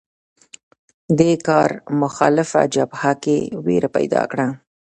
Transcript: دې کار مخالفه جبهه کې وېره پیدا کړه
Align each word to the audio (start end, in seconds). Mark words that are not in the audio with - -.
دې 1.19 1.31
کار 1.47 1.69
مخالفه 2.01 2.61
جبهه 2.75 3.11
کې 3.23 3.37
وېره 3.65 3.89
پیدا 3.95 4.21
کړه 4.31 4.47